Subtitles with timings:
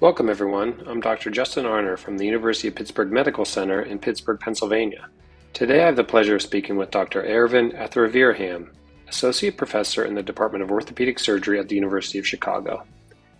[0.00, 0.82] Welcome, everyone.
[0.86, 1.28] I'm Dr.
[1.28, 5.10] Justin Arner from the University of Pittsburgh Medical Center in Pittsburgh, Pennsylvania.
[5.52, 7.22] Today I have the pleasure of speaking with Dr.
[7.22, 8.70] Ervin Athiviraham,
[9.08, 12.86] Associate Professor in the Department of Orthopedic Surgery at the University of Chicago.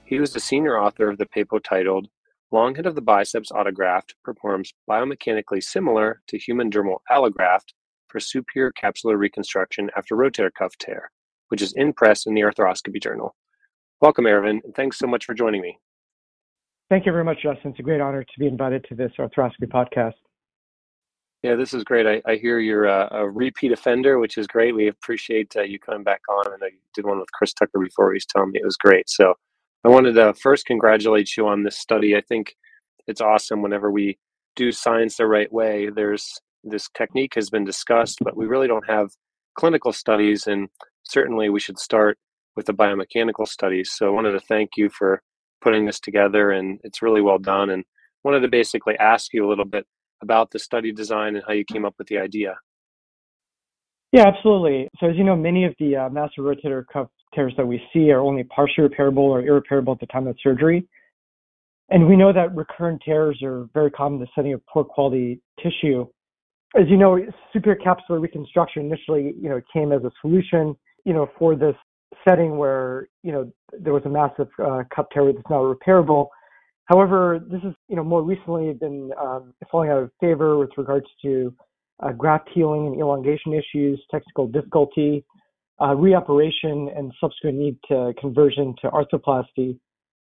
[0.05, 2.09] He was the senior author of the paper titled
[2.53, 7.73] Long head of the biceps autograft performs biomechanically similar to human dermal allograft
[8.09, 11.11] for superior capsular reconstruction after rotator cuff tear,
[11.49, 13.35] which is in press in the Arthroscopy Journal.
[14.03, 15.79] Welcome, Ervin, and thanks so much for joining me.
[16.91, 17.71] Thank you very much, Justin.
[17.71, 20.15] It's a great honor to be invited to this arthroscopy podcast.
[21.45, 22.05] Yeah, this is great.
[22.07, 24.75] I, I hear you're a, a, repeat offender, which is great.
[24.75, 26.53] We appreciate uh, you coming back on.
[26.53, 28.13] And I did one with Chris Tucker before.
[28.13, 29.09] He's telling me it was great.
[29.09, 29.35] So
[29.85, 32.17] I wanted to first congratulate you on this study.
[32.17, 32.57] I think
[33.07, 34.19] it's awesome whenever we
[34.57, 35.89] do science the right way.
[35.89, 39.11] There's this technique has been discussed, but we really don't have
[39.55, 40.49] clinical studies.
[40.49, 40.69] And
[41.05, 42.19] certainly we should start
[42.57, 43.93] with the biomechanical studies.
[43.93, 45.23] So I wanted to thank you for
[45.61, 47.71] putting this together, and it's really well done.
[47.71, 47.85] And
[48.25, 49.87] wanted to basically ask you a little bit
[50.23, 52.57] about the study design and how you came up with the idea.
[54.13, 54.89] Yeah, absolutely.
[54.99, 58.11] So as you know, many of the uh, massive rotator cuff tears that we see
[58.11, 60.87] are only partially repairable or irreparable at the time of surgery.
[61.91, 65.41] And we know that recurrent tears are very common in the setting of poor quality
[65.63, 66.07] tissue.
[66.77, 67.19] As you know,
[67.53, 71.75] superior capsular reconstruction initially, you know, came as a solution, you know, for this
[72.27, 76.29] setting where, you know, there was a massive uh, cuff tear that's now repairable.
[76.87, 81.07] However, this is, you know, more recently been um, falling out of favor with regards
[81.23, 81.55] to
[82.03, 85.25] uh, graft healing and elongation issues, technical difficulty,
[85.79, 89.79] uh, reoperation, and subsequent need to conversion to arthroplasty.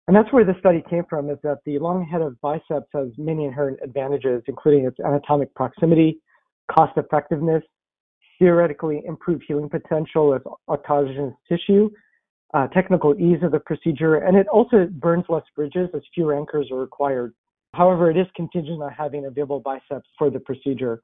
[0.07, 3.07] And that's where the study came from, is that the long head of biceps has
[3.17, 6.19] many inherent advantages, including its anatomic proximity,
[6.69, 7.63] cost effectiveness,
[8.41, 11.91] theoretically improved healing potential of autogenous tissue,
[12.55, 16.69] uh, technical ease of the procedure, and it also burns less bridges as fewer anchors
[16.71, 17.33] are required.
[17.75, 21.03] However, it is contingent on having available biceps for the procedure.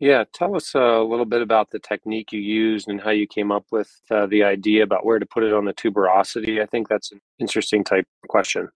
[0.00, 3.52] Yeah, tell us a little bit about the technique you used and how you came
[3.52, 6.60] up with uh, the idea about where to put it on the tuberosity.
[6.60, 8.70] I think that's an interesting type question.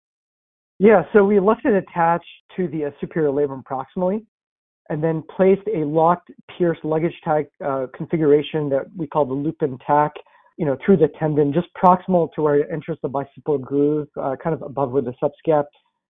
[0.79, 2.27] Yeah, so we left it attached
[2.57, 4.27] to the uh, superior labrum proximally
[4.89, 9.79] and then placed a locked Pierce luggage tag uh, configuration that we call the lupin
[9.87, 10.13] tack,
[10.57, 14.35] you know, through the tendon, just proximal to where it enters the bicipital groove, uh,
[14.43, 15.65] kind of above where the subscap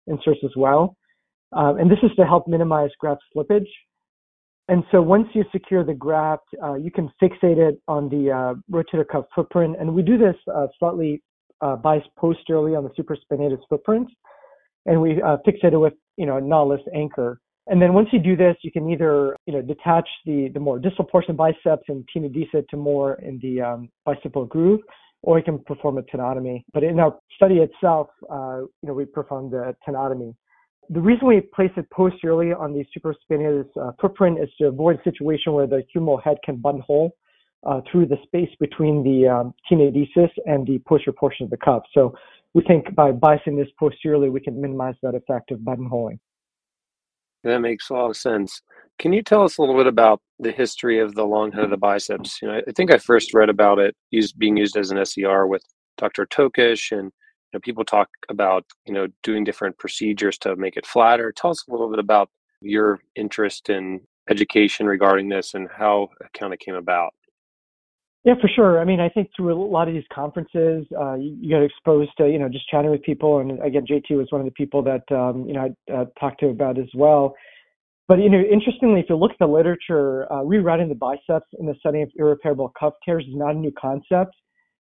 [0.06, 0.96] inserts as well.
[1.56, 3.66] Uh, and this is to help minimize graft slippage.
[4.68, 8.54] And so once you secure the graft, uh, you can fixate it on the uh,
[8.70, 9.76] rotator cuff footprint.
[9.80, 11.22] And we do this uh, slightly
[11.62, 14.08] uh, biased posteriorly on the supraspinatus footprint.
[14.84, 15.14] And we
[15.46, 17.40] fixate it with, you know, a knotless anchor.
[17.70, 20.78] And then once you do this, you can either, you know, detach the, the more
[20.78, 24.80] distal portion biceps and it to more in the um, bicipital groove,
[25.22, 26.64] or you can perform a tenotomy.
[26.72, 30.34] But in our study itself, uh, you know, we performed the tenotomy.
[30.88, 35.02] The reason we place it posteriorly on the supraspinatus uh, footprint is to avoid a
[35.02, 37.10] situation where the humeral head can buttonhole
[37.66, 41.82] uh, through the space between the um, tenodesis and the posterior portion of the cuff.
[41.92, 42.14] So
[42.54, 46.18] we think by biasing this posteriorly, we can minimize that effect of buttonholing.
[47.44, 48.60] That makes a lot of sense.
[48.98, 51.70] Can you tell us a little bit about the history of the long head of
[51.70, 52.42] the biceps?
[52.42, 55.46] You know, I think I first read about it used being used as an SCR
[55.46, 55.62] with
[55.96, 56.26] Dr.
[56.26, 57.12] Tokish and
[57.52, 61.32] you know, people talk about you know doing different procedures to make it flatter.
[61.32, 62.28] Tell us a little bit about
[62.60, 67.14] your interest in education regarding this and how it kind of came about.
[68.24, 68.80] Yeah, for sure.
[68.80, 72.28] I mean, I think through a lot of these conferences, uh, you, get exposed to,
[72.28, 73.38] you know, just chatting with people.
[73.38, 76.40] And again, JT was one of the people that, um, you know, I uh, talked
[76.40, 77.34] to about as well.
[78.08, 81.66] But, you know, interestingly, if you look at the literature, uh, rewriting the biceps in
[81.66, 84.34] the setting of irreparable cuff tears is not a new concept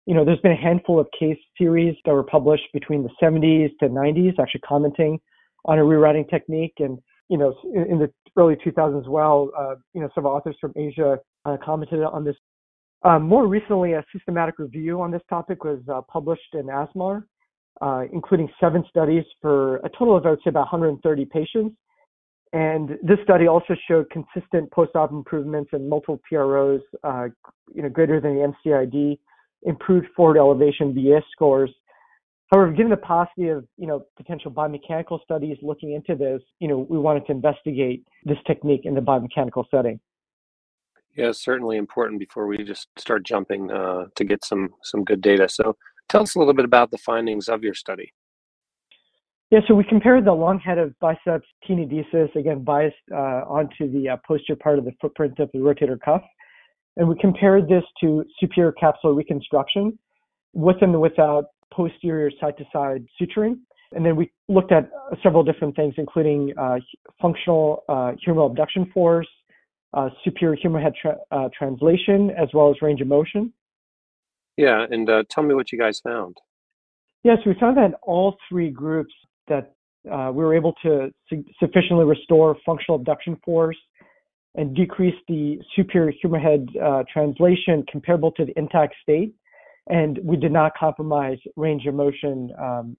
[0.07, 3.71] you know, there's been a handful of case series that were published between the 70s
[3.79, 5.21] to 90s, actually commenting
[5.65, 6.75] on a rewriting technique.
[6.79, 10.57] And, you know, in, in the early 2000s as well, uh, you know, several authors
[10.61, 12.37] from Asia uh, commented on this.
[13.05, 17.25] Um, more recently, a systematic review on this topic was uh, published in ASMAR,
[17.81, 21.77] uh, including seven studies for a total of, I would say, about 130 patients.
[22.53, 27.29] And this study also showed consistent post-op improvements in multiple PROs, uh,
[27.75, 29.19] you know, greater than the MCID
[29.63, 31.71] improved forward elevation VAS scores.
[32.53, 36.87] However, given the paucity of you know potential biomechanical studies looking into this, you know
[36.91, 39.99] we wanted to investigate this technique in the biomechanical setting.
[41.17, 45.49] Yeah, certainly important before we just start jumping uh, to get some some good data.
[45.49, 45.77] So,
[46.09, 48.13] tell us a little bit about the findings of your study.
[49.51, 54.09] Yeah, so we compared the long head of biceps tenodesis, again biased uh, onto the
[54.09, 56.23] uh, posterior part of the footprint of the rotator cuff,
[56.97, 59.99] and we compared this to superior capsular reconstruction
[60.55, 63.59] with and without posterior side to side suturing.
[63.95, 64.91] And then we looked at
[65.23, 66.77] several different things, including uh,
[67.21, 69.29] functional uh, humeral abduction force,
[69.95, 73.53] uh, superior humeral head tra- uh, translation, as well as range of motion.
[74.57, 76.39] Yeah, and uh, tell me what you guys found.
[77.25, 79.13] Yes, we found that all three groups
[79.49, 79.75] that
[80.11, 83.77] uh, we were able to su- sufficiently restore functional abduction force
[84.55, 89.35] and decrease the superior humeral head uh, translation comparable to the intact state.
[89.89, 92.97] And we did not compromise range of motion um,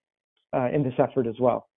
[0.55, 1.67] uh, in this effort as well.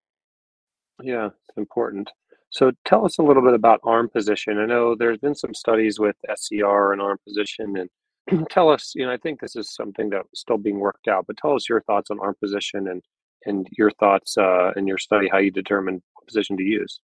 [1.03, 2.09] Yeah, it's important.
[2.57, 4.57] So tell us a little bit about arm position.
[4.57, 8.93] I know there's been some studies with SCR and arm position, and tell us.
[8.95, 11.27] You know, I think this is something that's still being worked out.
[11.27, 13.03] But tell us your thoughts on arm position and
[13.45, 16.99] and your thoughts uh, in your study, how you determine what position to use.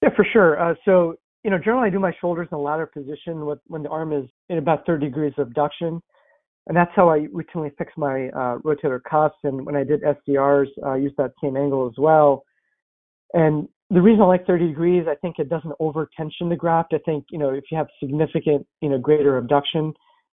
[0.00, 0.58] Yeah, for sure.
[0.58, 3.82] Uh, so you know, generally I do my shoulders in a ladder position with, when
[3.82, 6.00] the arm is in about 30 degrees of abduction.
[6.66, 9.36] And that's how I routinely fix my uh, rotator cuffs.
[9.44, 12.44] And when I did SCRs, I used that same angle as well.
[13.34, 16.92] And the reason I like 30 degrees, I think it doesn't over tension the graft.
[16.92, 19.94] I think, you know, if you have significant, you know, greater abduction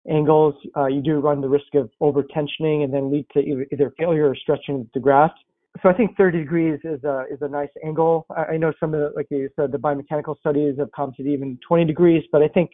[0.09, 3.93] angles, uh, you do run the risk of over tensioning and then lead to either,
[3.99, 5.39] failure or stretching the graft
[5.83, 8.27] so I think 30 degrees is a is a nice angle.
[8.35, 11.23] I, I know some of the, like you said, the biomechanical studies have come to
[11.23, 12.71] even 20 degrees, but I think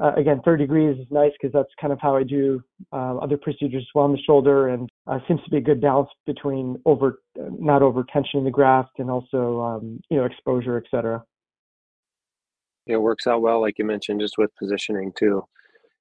[0.00, 2.62] uh, again 30 degrees is nice because that's kind of how I do
[2.92, 5.80] uh, other procedures as well on the shoulder, and uh, seems to be a good
[5.80, 11.22] balance between over not over tensioning the graft and also um, you know exposure, etc.
[12.86, 15.44] It works out well, like you mentioned, just with positioning too.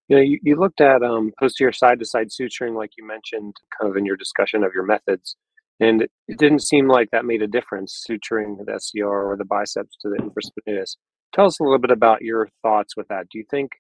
[0.07, 3.55] You know, you, you looked at um, posterior side to side suturing, like you mentioned,
[3.79, 5.37] kind of in your discussion of your methods.
[5.79, 9.97] And it didn't seem like that made a difference, suturing the SCR or the biceps
[10.01, 10.95] to the infraspinatus.
[11.33, 13.27] Tell us a little bit about your thoughts with that.
[13.29, 13.71] Do you think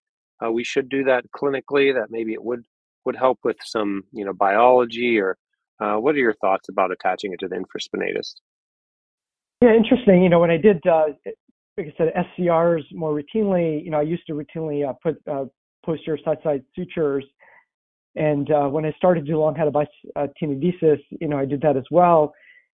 [0.43, 1.93] uh, we should do that clinically?
[1.93, 2.63] That maybe it would
[3.05, 5.37] would help with some, you know, biology, or
[5.79, 8.35] uh, what are your thoughts about attaching it to the infraspinatus?
[9.61, 10.23] Yeah, interesting.
[10.23, 11.05] You know, when I did, uh,
[11.77, 15.45] like I said, SCRs more routinely, you know, I used to routinely uh, put uh,
[15.83, 17.25] posterior side-side sutures
[18.15, 21.77] and uh, when I started to do long-headed uh, tenodesis, you know, I did that
[21.77, 22.33] as well.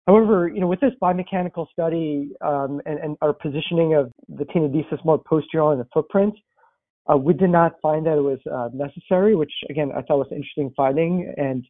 [0.06, 5.02] However, you know, with this biomechanical study um, and, and, our positioning of the tenodesis
[5.04, 6.34] more posterior in the footprint,
[7.10, 10.28] uh, we did not find that it was uh, necessary, which again I thought was
[10.30, 11.32] an interesting finding.
[11.36, 11.64] And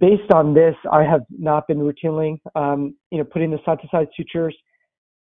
[0.00, 4.56] based on this, I have not been routinely, um, you know, putting the side-to-side sutures.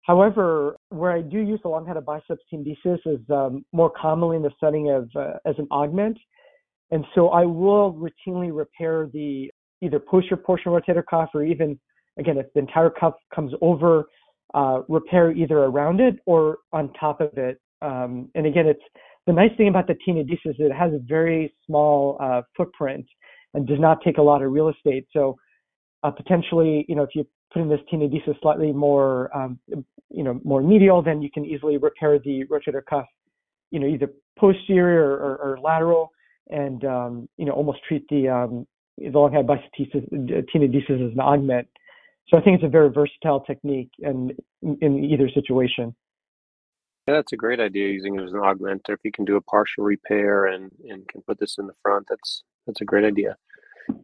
[0.03, 4.53] However, where I do use the long-headed biceps tenodesis is um, more commonly in the
[4.61, 6.19] setting of uh, as an augment
[6.91, 9.51] and so I will routinely repair the
[9.83, 11.79] either posterior portion rotator cuff or even,
[12.19, 14.07] again, if the entire cuff comes over,
[14.55, 17.61] uh, repair either around it or on top of it.
[17.83, 18.83] Um, and again, it's
[19.27, 23.07] the nice thing about the tenodesis is it has a very small uh, footprint
[23.55, 25.07] and does not take a lot of real estate.
[25.13, 25.37] So
[26.03, 29.59] uh, potentially, you know, if you put in this tenodesis slightly more, um,
[30.11, 33.07] you know, more medial, then you can easily repair the rotator cuff,
[33.71, 36.11] you know, either posterior or, or, or lateral
[36.51, 38.67] and um, you know almost treat the um,
[38.97, 41.69] the long-head tenodesis as an augment.
[42.29, 44.33] So I think it's a very versatile technique, and
[44.63, 45.95] in, either situation.
[47.07, 48.83] Yeah, that's a great idea using it as an augment.
[48.89, 52.07] If you can do a partial repair and, and can put this in the front,
[52.09, 53.37] that's that's a great idea.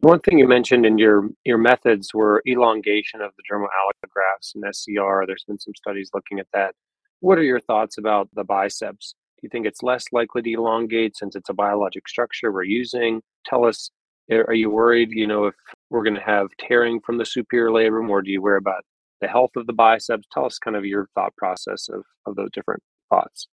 [0.01, 4.63] One thing you mentioned in your your methods were elongation of the dermal allografts and
[4.73, 5.27] SCR.
[5.27, 6.73] There's been some studies looking at that.
[7.19, 9.13] What are your thoughts about the biceps?
[9.37, 13.21] Do you think it's less likely to elongate since it's a biologic structure we're using?
[13.45, 13.91] Tell us,
[14.31, 15.55] are you worried, you know, if
[15.89, 18.83] we're going to have tearing from the superior labrum, or do you worry about
[19.21, 20.27] the health of the biceps?
[20.31, 23.47] Tell us kind of your thought process of, of those different thoughts.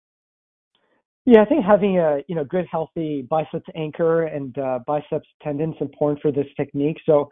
[1.24, 5.76] Yeah, I think having a you know good healthy biceps anchor and uh, biceps tendons
[5.80, 6.96] important for this technique.
[7.06, 7.30] So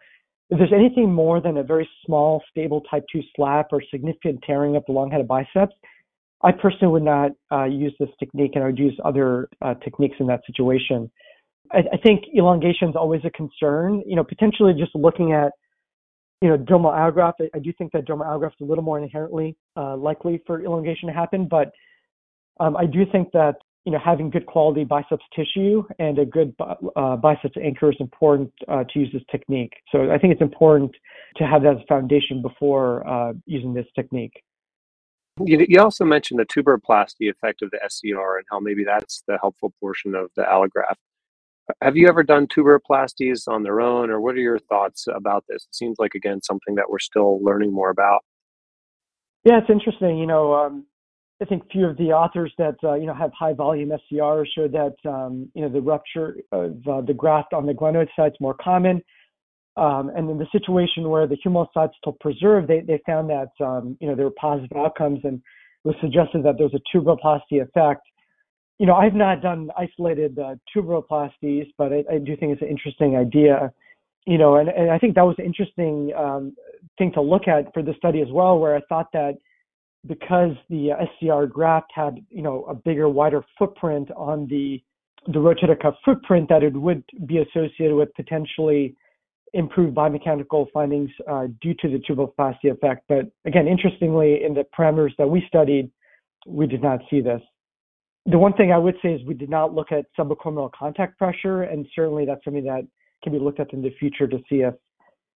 [0.49, 4.75] if there's anything more than a very small stable type 2 slap or significant tearing
[4.75, 5.73] of the long head of biceps,
[6.43, 10.15] I personally would not uh, use this technique, and I would use other uh, techniques
[10.19, 11.11] in that situation.
[11.73, 14.03] I, I, think elongation is always a concern.
[14.05, 15.51] You know, potentially just looking at,
[16.41, 17.35] you know, dermal allograft.
[17.39, 20.61] I, I do think that dermal allograft is a little more inherently uh, likely for
[20.61, 21.71] elongation to happen, but
[22.59, 26.53] um, I do think that you know having good quality biceps tissue and a good
[26.95, 29.73] uh, biceps anchor is important uh, to use this technique.
[29.91, 30.91] So I think it's important
[31.37, 34.43] to have that as a foundation before uh, using this technique.
[35.43, 39.37] You, you also mentioned the tuberoplasty effect of the SCR and how maybe that's the
[39.39, 40.97] helpful portion of the allograft.
[41.81, 45.63] Have you ever done tuberoplasties on their own, or what are your thoughts about this?
[45.63, 48.23] It seems like again something that we're still learning more about.
[49.43, 50.17] Yeah, it's interesting.
[50.17, 50.85] You know, um,
[51.41, 54.67] I think few of the authors that uh, you know have high volume SCR show
[54.67, 58.37] that um, you know the rupture of uh, the graft on the glenoid side is
[58.39, 59.01] more common.
[59.77, 63.97] Um, and in the situation where the humocytes still preserved, they, they found that um,
[63.99, 65.41] you know there were positive outcomes and
[65.83, 68.01] was suggested that there's a tuberoplasty effect.
[68.81, 72.67] You know, I've not done isolated uh, tuberoplasties, but I, I, do think it's an
[72.67, 73.71] interesting idea.
[74.25, 76.55] You know, and, and I think that was an interesting um,
[76.97, 79.37] thing to look at for the study as well, where I thought that
[80.07, 84.81] because the SCR graft had you know a bigger, wider footprint on the
[85.27, 88.95] the rotator cuff footprint, that it would be associated with potentially
[89.53, 93.03] improved biomechanical findings uh, due to the tuberoplasty effect.
[93.07, 95.91] But again, interestingly, in the parameters that we studied,
[96.47, 97.43] we did not see this.
[98.25, 101.63] The one thing I would say is we did not look at subacromial contact pressure,
[101.63, 102.85] and certainly that's something that
[103.23, 104.75] can be looked at in the future to see if,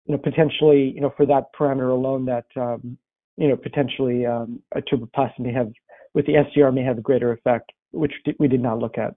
[0.05, 2.97] you know, potentially, you know, for that parameter alone, that um,
[3.37, 5.71] you know, potentially um, a tuberoplasty may have,
[6.13, 9.13] with the SCR, may have a greater effect, which we did not look at.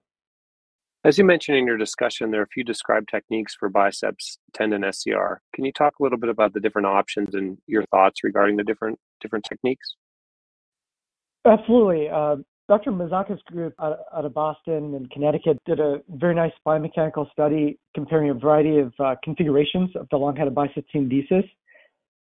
[1.05, 4.83] As you mentioned in your discussion, there are a few described techniques for biceps tendon
[4.91, 5.41] SCR.
[5.53, 8.63] Can you talk a little bit about the different options and your thoughts regarding the
[8.63, 9.95] different different techniques?
[11.45, 12.09] Absolutely.
[12.69, 12.91] Uh, Dr.
[12.91, 18.29] Mazzocca's group out, out, of Boston and Connecticut did a very nice biomechanical study comparing
[18.29, 21.49] a variety of uh, configurations of the long-headed bicep tenodesis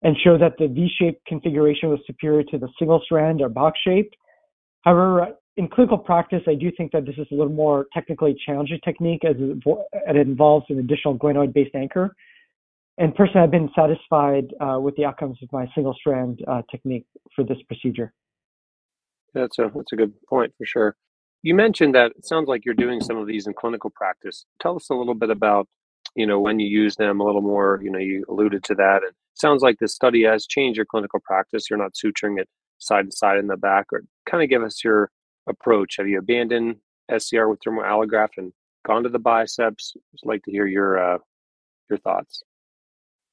[0.04, 4.16] and showed that the V-shaped configuration was superior to the single strand or box shaped.
[4.82, 8.80] However, in clinical practice, I do think that this is a little more technically challenging
[8.84, 12.16] technique as it, involves an additional glenoid-based anchor.
[12.98, 17.06] And personally, I've been satisfied uh, with the outcomes of my single strand uh, technique
[17.36, 18.14] for this procedure.
[19.34, 20.96] That's a that's a good point for sure.
[21.42, 24.46] You mentioned that it sounds like you're doing some of these in clinical practice.
[24.62, 25.68] Tell us a little bit about
[26.16, 27.80] you know when you use them a little more.
[27.84, 31.20] You know, you alluded to that, and sounds like this study has changed your clinical
[31.24, 31.70] practice.
[31.70, 32.48] You're not suturing it
[32.80, 35.10] side to side in the back, or kind of give us your
[35.48, 35.98] approach?
[35.98, 36.78] Have you abandoned
[37.16, 38.54] SCR with dermal allograft and
[38.86, 39.96] gone to the biceps?
[40.12, 41.18] Just like to hear your uh,
[41.90, 42.44] your thoughts.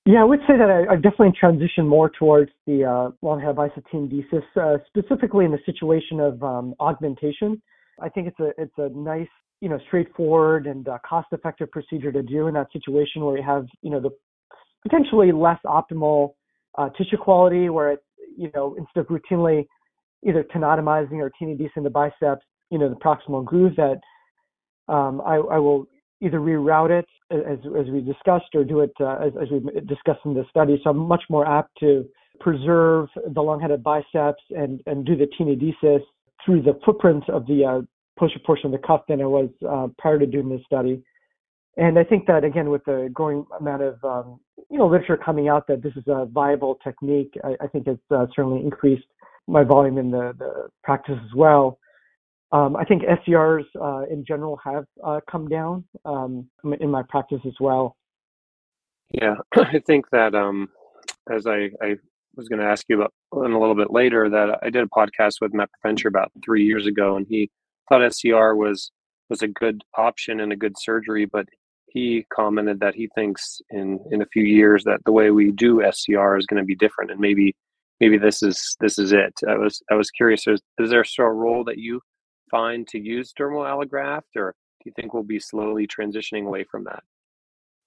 [0.07, 3.85] Yeah, I would say that I, have definitely transitioned more towards the uh, long-head bicep
[3.93, 7.61] tenodesis, uh, specifically in the situation of um, augmentation.
[8.01, 9.29] I think it's a it's a nice,
[9.61, 13.67] you know, straightforward and uh, cost-effective procedure to do in that situation where you have,
[13.83, 14.11] you know, the
[14.83, 16.33] potentially less optimal
[16.79, 18.01] uh, tissue quality, where it,
[18.39, 19.67] you know, instead of routinely
[20.27, 24.01] either tenotomizing or tenodesing the biceps, you know, the proximal groove that
[24.93, 25.87] um, I, I, will
[26.21, 30.21] either reroute it as, as we discussed or do it uh, as, as, we discussed
[30.25, 30.81] in the study.
[30.83, 32.05] So I'm much more apt to
[32.41, 36.01] preserve the long-headed biceps and, and do the tenodesis
[36.45, 37.81] through the footprint of the uh,
[38.19, 41.03] posterior portion of the cuff than I was uh, prior to doing this study.
[41.77, 45.49] And I think that again, with the growing amount of um, you know literature coming
[45.49, 49.07] out that this is a viable technique, I, I think it's uh, certainly increased
[49.47, 51.79] my volume in the, the practice as well.
[52.53, 56.49] Um, I think SCRs uh, in general have uh, come down um,
[56.81, 57.97] in my practice as well.
[59.13, 60.69] Yeah, I think that um,
[61.33, 61.97] as I, I
[62.37, 63.13] was going to ask you about
[63.45, 66.65] in a little bit later, that I did a podcast with Matt Provencher about three
[66.65, 67.51] years ago, and he
[67.89, 68.91] thought SCR was
[69.29, 71.47] was a good option and a good surgery, but
[71.87, 75.83] he commented that he thinks in in a few years that the way we do
[75.89, 77.55] SCR is going to be different, and maybe
[78.01, 79.35] maybe this is this is it.
[79.49, 80.47] I was I was curious.
[80.47, 82.01] Is, is there still a role that you
[82.51, 86.85] find to use dermal allograft, or do you think we'll be slowly transitioning away from
[86.85, 87.03] that?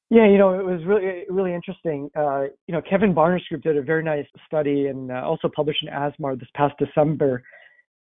[0.09, 2.09] Yeah, you know, it was really really interesting.
[2.15, 5.83] Uh, you know, Kevin Barner's group did a very nice study and uh, also published
[5.83, 7.43] in ASMAR this past December.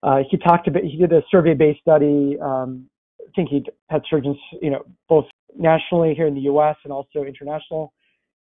[0.01, 2.37] Uh, he talked about he did a survey-based study.
[2.41, 2.89] Um,
[3.21, 5.25] I think he had surgeons, you know, both
[5.57, 6.75] nationally here in the U.S.
[6.83, 7.93] and also international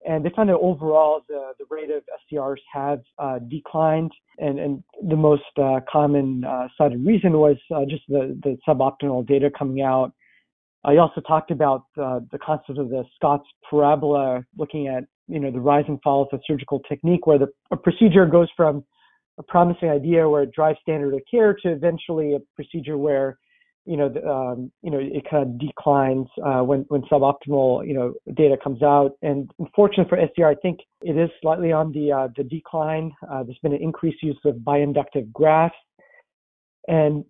[0.06, 2.02] and they found that overall the, the rate of
[2.32, 7.84] SCRs have uh, declined, and, and the most uh, common uh, cited reason was uh,
[7.88, 10.12] just the, the suboptimal data coming out.
[10.84, 15.50] I also talked about uh, the concept of the Scott's parabola, looking at you know
[15.50, 18.84] the rise and fall of a surgical technique, where the procedure goes from
[19.38, 23.38] a promising idea where it drives standard of care to eventually a procedure where
[23.90, 28.14] you know, um, you know, it kind of declines uh, when when suboptimal, you know,
[28.34, 29.18] data comes out.
[29.20, 33.10] And unfortunately for SCR, I think it is slightly on the uh, the decline.
[33.28, 35.76] Uh, there's been an increased use of bioinductive grafts,
[36.86, 37.24] and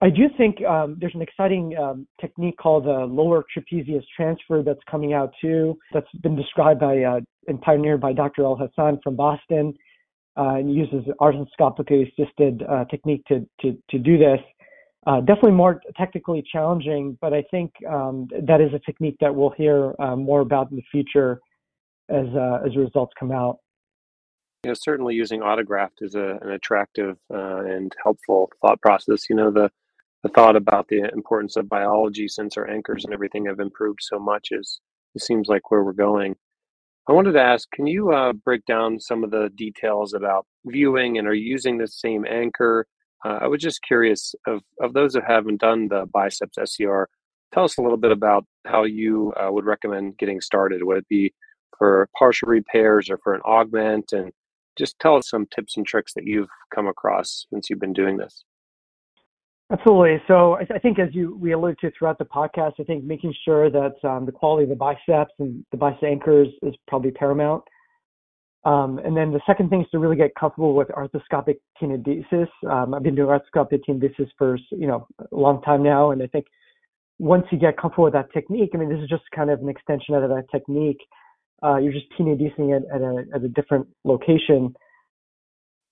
[0.00, 4.80] I do think um, there's an exciting um, technique called the lower trapezius transfer that's
[4.90, 5.76] coming out too.
[5.92, 8.44] That's been described by uh, and pioneered by Dr.
[8.44, 9.74] Elhassan from Boston,
[10.38, 14.40] uh, and uses arthroscopically assisted uh, technique to to to do this
[15.06, 19.50] uh, definitely more technically challenging, but I think um, that is a technique that we'll
[19.50, 21.40] hear uh, more about in the future
[22.08, 23.58] as uh, as results come out.
[24.64, 29.28] You know, certainly using autograft is a, an attractive uh, and helpful thought process.
[29.28, 29.70] You know, the
[30.22, 34.20] the thought about the importance of biology since our anchors and everything have improved so
[34.20, 34.80] much is
[35.16, 36.36] it seems like where we're going.
[37.08, 41.18] I wanted to ask, can you uh, break down some of the details about viewing
[41.18, 42.86] and are you using the same anchor?
[43.24, 47.04] Uh, I was just curious of, of those that haven't done the biceps SCR,
[47.52, 50.82] tell us a little bit about how you uh, would recommend getting started.
[50.82, 51.32] Would it be
[51.78, 54.12] for partial repairs or for an augment?
[54.12, 54.32] And
[54.76, 58.16] just tell us some tips and tricks that you've come across since you've been doing
[58.16, 58.44] this.
[59.70, 60.22] Absolutely.
[60.28, 63.70] So I, think as you we alluded to throughout the podcast, I think making sure
[63.70, 67.62] that um, the quality of the biceps and the bicep anchors is probably paramount.
[68.64, 72.48] Um, and then the second thing is to really get comfortable with arthroscopic tenodesis.
[72.70, 76.28] Um, I've been doing arthroscopic tenodesis for you know a long time now, and I
[76.28, 76.46] think
[77.18, 79.68] once you get comfortable with that technique, I mean this is just kind of an
[79.68, 81.00] extension of that technique.
[81.62, 84.74] Uh, you're just tenodesing it at a at a different location.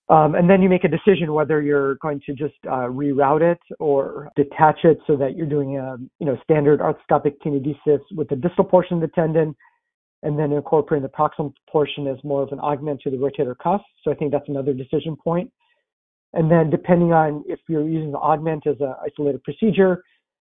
[0.07, 3.59] Um, and then you make a decision whether you're going to just uh, reroute it
[3.79, 8.35] or detach it so that you're doing a you know standard arthroscopic tenodesis with the
[8.37, 9.55] distal portion of the tendon,
[10.23, 13.81] and then incorporating the proximal portion as more of an augment to the rotator cuff.
[14.03, 15.51] So I think that's another decision point.
[16.33, 20.03] And then depending on if you're using the augment as an isolated procedure,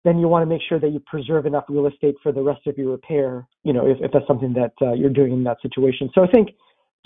[0.05, 2.67] then you want to make sure that you preserve enough real estate for the rest
[2.67, 3.47] of your repair.
[3.63, 6.11] You know, if, if that's something that uh, you're doing in that situation.
[6.15, 6.51] So I think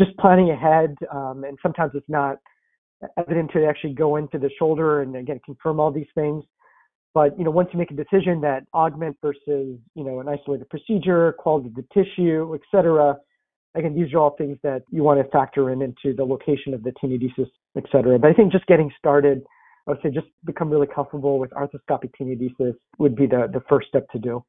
[0.01, 2.39] just planning ahead, um, and sometimes it's not
[3.19, 6.45] evident to actually go into the shoulder and again confirm all these things.
[7.17, 10.69] But you know, once you make a decision that augment versus you know an isolated
[10.69, 13.17] procedure, quality of the tissue, et cetera,
[13.75, 16.83] again, these are all things that you want to factor in into the location of
[16.83, 18.19] the tenodesis, et cetera.
[18.19, 19.41] But I think just getting started,
[19.89, 23.89] I would say just become really comfortable with arthroscopic tenodesis would be the the first
[23.89, 24.45] step to do.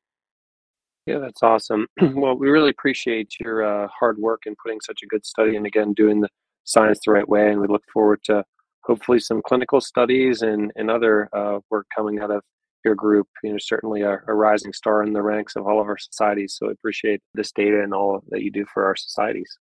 [1.06, 1.88] Yeah, that's awesome.
[2.02, 5.66] well, we really appreciate your uh, hard work in putting such a good study and
[5.66, 6.28] again doing the
[6.66, 7.50] science the right way.
[7.50, 8.44] And we look forward to
[8.82, 12.42] hopefully some clinical studies and, and other uh, work coming out of
[12.88, 13.28] your group.
[13.44, 16.56] You know, certainly a, a, rising star in the ranks of all of our societies.
[16.58, 19.58] So I appreciate this data and all that you do for our societies.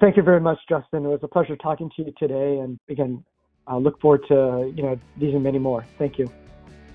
[0.00, 1.06] Thank you very much, Justin.
[1.06, 2.58] It was a pleasure talking to you today.
[2.58, 3.24] And again,
[3.66, 5.86] I look forward to you know these and many more.
[5.98, 6.30] Thank you.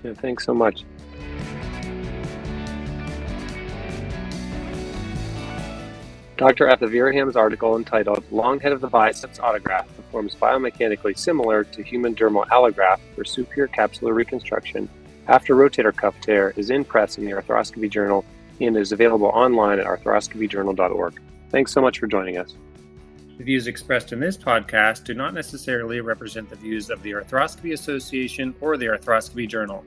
[0.04, 0.84] Yeah, thanks so much.
[6.36, 6.66] Dr.
[6.66, 12.46] Athiviraham's article entitled Long Head of the Biceps Autograft performs biomechanically similar to human dermal
[12.48, 14.86] allograft for superior capsular reconstruction
[15.28, 18.22] after rotator cuff tear is in press in the Arthroscopy Journal
[18.60, 21.20] and is available online at arthroscopyjournal.org.
[21.50, 22.54] Thanks so much for joining us.
[23.38, 27.72] The views expressed in this podcast do not necessarily represent the views of the Arthroscopy
[27.72, 29.84] Association or the Arthroscopy Journal.